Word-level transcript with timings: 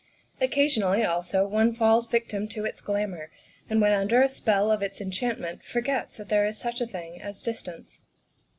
Occa 0.41 0.65
sionally, 0.65 1.07
also, 1.07 1.45
one 1.45 1.75
falls 1.75 2.07
a 2.07 2.09
victim 2.09 2.47
to 2.47 2.65
its 2.65 2.81
glamour, 2.81 3.29
and 3.69 3.79
when 3.79 3.91
under 3.91 4.23
the 4.23 4.29
spell 4.29 4.71
of 4.71 4.81
its 4.81 4.99
enchantment 4.99 5.63
forgets 5.63 6.17
there 6.17 6.47
is 6.47 6.57
such 6.57 6.81
a 6.81 6.87
thing 6.87 7.21
as 7.21 7.43
distance. 7.43 8.01